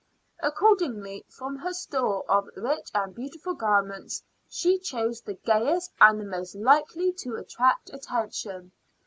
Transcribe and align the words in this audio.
Accordingly, 0.41 1.25
from 1.29 1.57
her 1.57 1.73
store 1.75 2.25
of 2.27 2.49
rich 2.55 2.89
and 2.95 3.13
beautiful 3.13 3.53
garments, 3.53 4.23
she 4.49 4.79
chose 4.79 5.21
the 5.21 5.35
gayest 5.35 5.93
and 6.01 6.19
the 6.19 6.25
most 6.25 6.55
likely 6.55 7.13
to 7.19 7.35
attract 7.35 7.93
attention. 7.93 8.71